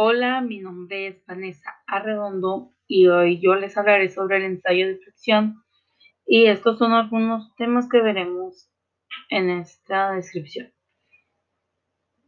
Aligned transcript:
Hola, 0.00 0.42
mi 0.42 0.60
nombre 0.60 1.08
es 1.08 1.26
Vanessa 1.26 1.74
Arredondo 1.88 2.72
y 2.86 3.08
hoy 3.08 3.40
yo 3.40 3.56
les 3.56 3.76
hablaré 3.76 4.08
sobre 4.10 4.36
el 4.36 4.44
ensayo 4.44 4.86
de 4.86 4.98
fricción 4.98 5.56
y 6.24 6.46
estos 6.46 6.78
son 6.78 6.92
algunos 6.92 7.52
temas 7.56 7.88
que 7.88 8.00
veremos 8.00 8.70
en 9.28 9.50
esta 9.50 10.12
descripción. 10.12 10.72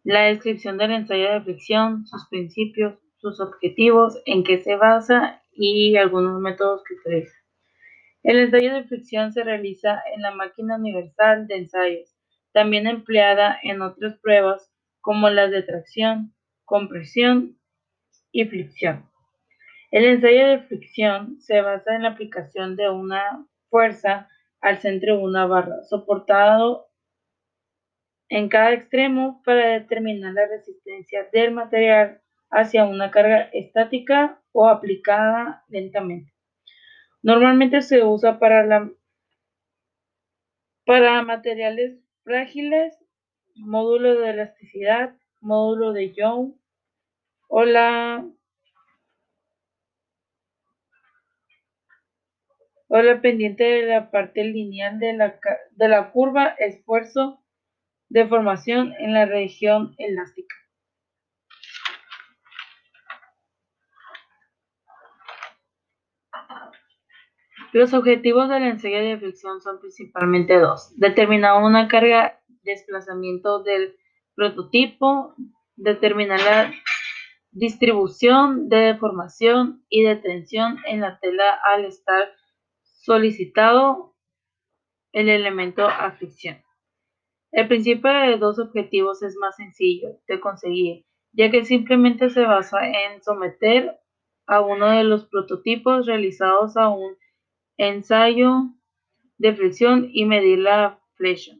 La 0.02 0.22
descripción 0.22 0.78
del 0.78 0.90
ensayo 0.90 1.30
de 1.30 1.42
fricción, 1.42 2.08
sus 2.08 2.26
principios, 2.28 2.98
sus 3.18 3.38
objetivos, 3.38 4.20
en 4.24 4.42
qué 4.42 4.60
se 4.64 4.74
basa 4.74 5.40
y 5.52 5.96
algunos 5.96 6.40
métodos 6.40 6.82
que 6.82 6.94
utiliza. 6.94 7.36
El 8.24 8.40
ensayo 8.40 8.74
de 8.74 8.82
fricción 8.88 9.32
se 9.32 9.44
realiza 9.44 10.02
en 10.12 10.22
la 10.22 10.34
máquina 10.34 10.74
universal 10.74 11.46
de 11.46 11.58
ensayos, 11.58 12.16
también 12.52 12.88
empleada 12.88 13.60
en 13.62 13.80
otras 13.80 14.18
pruebas 14.18 14.72
como 15.00 15.30
las 15.30 15.52
de 15.52 15.62
tracción, 15.62 16.34
compresión 16.64 17.59
y 18.32 18.44
fricción. 18.44 19.08
El 19.90 20.04
ensayo 20.04 20.46
de 20.46 20.60
fricción 20.60 21.40
se 21.40 21.60
basa 21.62 21.96
en 21.96 22.02
la 22.02 22.10
aplicación 22.10 22.76
de 22.76 22.88
una 22.88 23.46
fuerza 23.68 24.28
al 24.60 24.78
centro 24.78 25.16
de 25.16 25.22
una 25.22 25.46
barra, 25.46 25.82
soportado 25.84 26.88
en 28.28 28.48
cada 28.48 28.72
extremo 28.72 29.42
para 29.44 29.80
determinar 29.80 30.32
la 30.34 30.46
resistencia 30.46 31.28
del 31.32 31.52
material 31.52 32.20
hacia 32.50 32.84
una 32.84 33.10
carga 33.10 33.48
estática 33.52 34.40
o 34.52 34.68
aplicada 34.68 35.64
lentamente. 35.68 36.32
Normalmente 37.22 37.82
se 37.82 38.04
usa 38.04 38.38
para, 38.38 38.64
la, 38.64 38.90
para 40.86 41.22
materiales 41.22 41.98
frágiles, 42.22 42.96
módulo 43.56 44.20
de 44.20 44.30
elasticidad, 44.30 45.16
módulo 45.40 45.92
de 45.92 46.12
Young 46.12 46.59
o 47.52 47.64
la, 47.64 48.24
o 52.88 53.02
la 53.02 53.20
pendiente 53.20 53.64
de 53.64 53.86
la 53.86 54.10
parte 54.12 54.44
lineal 54.44 55.00
de 55.00 55.14
la, 55.14 55.40
de 55.72 55.88
la 55.88 56.12
curva 56.12 56.54
esfuerzo 56.58 57.42
de 58.08 58.26
formación 58.28 58.94
en 59.00 59.14
la 59.14 59.26
región 59.26 59.94
elástica. 59.98 60.54
Los 67.72 67.94
objetivos 67.94 68.48
del 68.48 68.64
ensayo 68.64 68.98
de 68.98 69.18
fricción 69.18 69.60
son 69.60 69.80
principalmente 69.80 70.58
dos. 70.58 70.92
Determinar 70.98 71.62
una 71.62 71.88
carga 71.88 72.40
desplazamiento 72.62 73.62
del 73.62 73.96
prototipo, 74.34 75.34
determinar 75.76 76.40
la 76.40 76.72
distribución 77.52 78.68
de 78.68 78.76
deformación 78.76 79.84
y 79.88 80.04
de 80.04 80.16
tensión 80.16 80.78
en 80.86 81.00
la 81.00 81.18
tela 81.18 81.58
al 81.64 81.84
estar 81.84 82.32
solicitado 82.82 84.14
el 85.12 85.28
elemento 85.28 85.86
a 85.86 86.12
fricción. 86.12 86.62
El 87.52 87.66
principio 87.66 88.12
de 88.12 88.36
dos 88.38 88.60
objetivos 88.60 89.22
es 89.22 89.36
más 89.36 89.56
sencillo 89.56 90.20
de 90.28 90.40
conseguir, 90.40 91.04
ya 91.32 91.50
que 91.50 91.64
simplemente 91.64 92.30
se 92.30 92.42
basa 92.42 92.78
en 92.86 93.22
someter 93.22 93.98
a 94.46 94.60
uno 94.60 94.90
de 94.90 95.04
los 95.04 95.26
prototipos 95.26 96.06
realizados 96.06 96.76
a 96.76 96.88
un 96.88 97.16
ensayo 97.76 98.70
de 99.38 99.54
fricción 99.54 100.08
y 100.12 100.26
medir 100.26 100.58
la 100.58 101.00
flecha. 101.14 101.52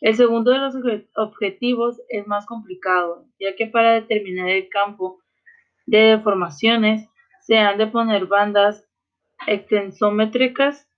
El 0.00 0.16
segundo 0.16 0.50
de 0.50 0.58
los 0.58 0.74
objetivos 1.16 2.00
es 2.08 2.26
más 2.26 2.46
complicado, 2.46 3.26
ya 3.38 3.54
que 3.54 3.66
para 3.66 3.94
determinar 3.94 4.48
el 4.48 4.68
campo 4.68 5.20
de 5.86 5.98
deformaciones 5.98 7.08
se 7.42 7.58
han 7.58 7.78
de 7.78 7.86
poner 7.86 8.26
bandas 8.26 8.88
extensométricas 9.46 10.88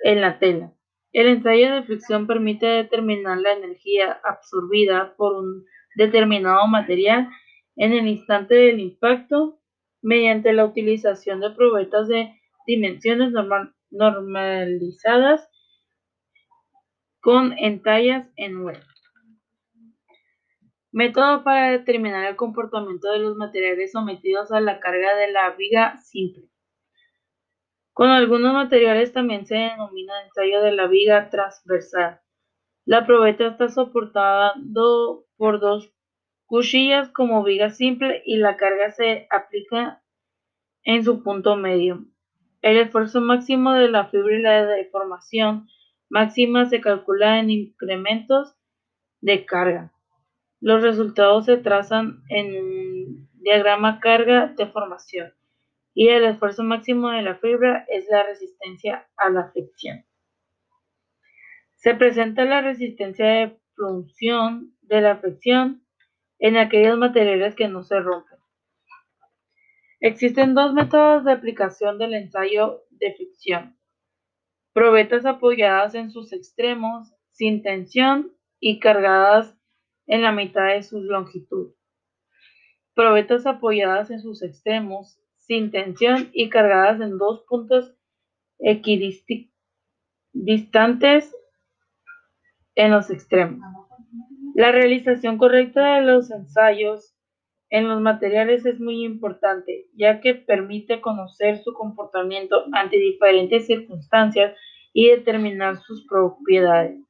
en 0.00 0.20
la 0.20 0.38
tela. 0.38 0.72
El 1.12 1.26
ensayo 1.28 1.72
de 1.72 1.82
fricción 1.82 2.26
permite 2.26 2.66
determinar 2.66 3.38
la 3.38 3.52
energía 3.52 4.20
absorbida 4.22 5.14
por 5.16 5.34
un 5.34 5.64
determinado 5.96 6.66
material 6.68 7.28
en 7.76 7.92
el 7.92 8.06
instante 8.06 8.54
del 8.54 8.80
impacto 8.80 9.58
mediante 10.02 10.52
la 10.52 10.64
utilización 10.64 11.40
de 11.40 11.50
probetas 11.50 12.08
de 12.08 12.34
dimensiones 12.66 13.32
normalizadas 13.90 15.48
con 17.20 17.56
entallas 17.58 18.28
en 18.36 18.62
web. 18.64 18.82
Método 20.90 21.44
para 21.44 21.70
determinar 21.70 22.26
el 22.26 22.36
comportamiento 22.36 23.10
de 23.10 23.18
los 23.18 23.36
materiales 23.36 23.92
sometidos 23.92 24.50
a 24.52 24.60
la 24.60 24.80
carga 24.80 25.14
de 25.16 25.30
la 25.30 25.50
viga 25.50 25.98
simple. 25.98 26.48
Con 27.92 28.10
algunos 28.10 28.52
materiales 28.52 29.12
también 29.12 29.44
se 29.46 29.56
denomina 29.56 30.14
ensayo 30.24 30.62
de 30.62 30.72
la 30.72 30.86
viga 30.86 31.30
transversal. 31.30 32.20
La 32.84 33.04
probeta 33.04 33.48
está 33.48 33.68
soportada 33.68 34.54
por 35.36 35.60
dos 35.60 35.92
cuchillas 36.46 37.10
como 37.10 37.42
viga 37.42 37.70
simple 37.70 38.22
y 38.24 38.36
la 38.36 38.56
carga 38.56 38.90
se 38.92 39.26
aplica 39.30 40.02
en 40.84 41.04
su 41.04 41.22
punto 41.22 41.56
medio. 41.56 42.06
El 42.62 42.78
esfuerzo 42.78 43.20
máximo 43.20 43.72
de 43.72 43.90
la 43.90 44.06
fibra 44.06 44.34
y 44.36 44.42
la 44.42 44.64
deformación 44.64 45.68
máxima 46.08 46.66
se 46.66 46.80
calcula 46.80 47.38
en 47.38 47.50
incrementos 47.50 48.54
de 49.20 49.44
carga. 49.44 49.92
Los 50.60 50.82
resultados 50.82 51.46
se 51.46 51.56
trazan 51.56 52.22
en 52.28 53.28
diagrama 53.34 54.00
carga-deformación 54.00 55.32
y 55.94 56.08
el 56.08 56.24
esfuerzo 56.24 56.62
máximo 56.62 57.10
de 57.10 57.22
la 57.22 57.36
fibra 57.36 57.84
es 57.88 58.06
la 58.10 58.22
resistencia 58.22 59.08
a 59.16 59.30
la 59.30 59.50
fricción. 59.50 60.04
Se 61.76 61.94
presenta 61.94 62.44
la 62.44 62.60
resistencia 62.60 63.26
de 63.26 63.58
función 63.76 64.76
de 64.82 65.00
la 65.00 65.16
fricción 65.18 65.84
en 66.38 66.56
aquellos 66.56 66.98
materiales 66.98 67.54
que 67.54 67.68
no 67.68 67.82
se 67.82 68.00
rompen. 68.00 68.38
Existen 70.00 70.54
dos 70.54 70.72
métodos 70.72 71.24
de 71.24 71.32
aplicación 71.32 71.98
del 71.98 72.14
ensayo 72.14 72.84
de 72.90 73.14
fricción. 73.14 73.77
Probetas 74.72 75.26
apoyadas 75.26 75.94
en 75.94 76.10
sus 76.10 76.32
extremos, 76.32 77.12
sin 77.32 77.62
tensión 77.62 78.32
y 78.60 78.80
cargadas 78.80 79.56
en 80.06 80.22
la 80.22 80.32
mitad 80.32 80.68
de 80.68 80.82
su 80.82 81.02
longitud. 81.02 81.74
Probetas 82.94 83.44
apoyadas 83.46 84.10
en 84.10 84.20
sus 84.20 84.42
extremos, 84.42 85.20
sin 85.36 85.70
tensión 85.70 86.30
y 86.32 86.48
cargadas 86.48 87.00
en 87.00 87.18
dos 87.18 87.44
puntos 87.48 87.94
equidistantes 88.58 89.54
en 92.74 92.90
los 92.90 93.10
extremos. 93.10 93.60
La 94.54 94.72
realización 94.72 95.38
correcta 95.38 95.96
de 95.96 96.02
los 96.02 96.30
ensayos 96.30 97.14
en 97.70 97.88
los 97.88 98.00
materiales 98.00 98.64
es 98.64 98.80
muy 98.80 99.04
importante, 99.04 99.86
ya 99.94 100.20
que 100.20 100.34
permite 100.34 101.00
conocer 101.00 101.58
su 101.58 101.72
comportamiento 101.74 102.64
ante 102.72 102.96
diferentes 102.96 103.66
circunstancias 103.66 104.56
y 104.92 105.08
determinar 105.08 105.76
sus 105.76 106.06
propiedades. 106.06 107.00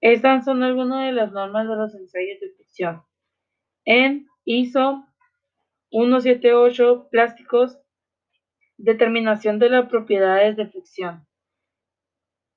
Estas 0.00 0.46
son 0.46 0.62
algunas 0.62 1.04
de 1.04 1.12
las 1.12 1.30
normas 1.32 1.68
de 1.68 1.76
los 1.76 1.94
ensayos 1.94 2.40
de 2.40 2.50
fricción. 2.56 3.02
En 3.84 4.26
ISO 4.44 5.04
178 5.90 7.08
plásticos, 7.10 7.78
determinación 8.78 9.58
de 9.58 9.68
las 9.68 9.90
propiedades 9.90 10.56
de 10.56 10.68
fricción. 10.68 11.26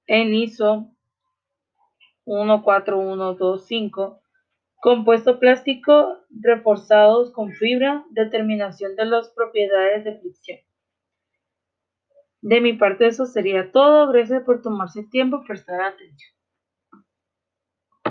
En 0.08 0.34
ISO 0.34 0.90
14125, 2.26 4.23
Compuesto 4.84 5.40
plástico 5.40 6.26
reforzados 6.30 7.32
con 7.32 7.54
fibra, 7.54 8.04
determinación 8.10 8.98
de 8.98 9.06
las 9.06 9.30
propiedades 9.30 10.04
de 10.04 10.20
fricción. 10.20 10.60
De 12.42 12.60
mi 12.60 12.74
parte 12.74 13.08
eso 13.08 13.26
sería 13.26 13.72
todo. 13.72 14.12
Gracias 14.12 14.44
por 14.44 14.62
tomarse 14.62 15.00
el 15.00 15.10
tiempo, 15.10 15.42
prestar 15.48 15.80
atención. 15.80 16.33